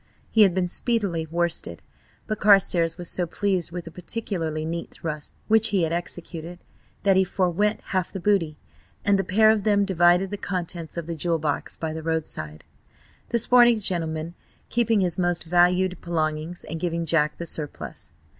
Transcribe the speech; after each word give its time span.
He 0.31 0.41
had 0.41 0.55
been 0.55 0.67
speedily 0.67 1.27
worsted, 1.27 1.83
but 2.25 2.39
Carstares 2.39 2.97
was 2.97 3.07
so 3.07 3.27
pleased 3.27 3.69
with 3.69 3.85
a 3.85 3.91
particularly 3.91 4.65
neat 4.65 4.89
thrust 4.89 5.31
which 5.47 5.67
he 5.67 5.83
had 5.83 5.93
executed, 5.93 6.57
that 7.03 7.17
he 7.17 7.23
forwent 7.23 7.81
half 7.81 8.11
the 8.11 8.19
booty, 8.19 8.57
and 9.05 9.19
the 9.19 9.23
pair 9.23 9.51
of 9.51 9.61
them 9.63 9.85
divided 9.85 10.31
the 10.31 10.37
contents 10.37 10.97
of 10.97 11.05
the 11.05 11.13
jewel 11.13 11.37
box 11.37 11.77
by 11.77 11.93
the 11.93 12.01
roadside, 12.01 12.63
the 13.29 13.37
sporting 13.37 13.77
gentleman 13.77 14.33
keeping 14.69 15.01
his 15.01 15.19
most 15.19 15.43
valued 15.43 16.01
belongings 16.01 16.63
and 16.63 16.79
giving 16.79 17.05
Jack 17.05 17.37
the 17.37 17.45
surplus. 17.45 18.11